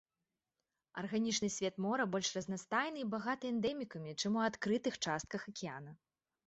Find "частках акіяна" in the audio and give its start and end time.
5.11-5.91